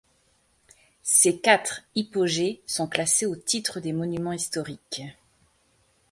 Ces 1.03 1.37
quatre 1.41 1.83
hypogées 1.93 2.63
sont 2.65 2.87
classés 2.87 3.27
au 3.27 3.35
titre 3.35 3.79
des 3.79 3.93
monuments 3.93 4.33
historiques. 4.33 5.03